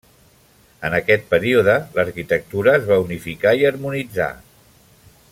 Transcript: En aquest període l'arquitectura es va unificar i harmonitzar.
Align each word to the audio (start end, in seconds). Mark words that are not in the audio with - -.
En 0.87 0.93
aquest 0.99 1.27
període 1.33 1.75
l'arquitectura 1.97 2.73
es 2.79 2.87
va 2.93 2.97
unificar 3.05 3.53
i 3.61 3.69
harmonitzar. 3.71 4.31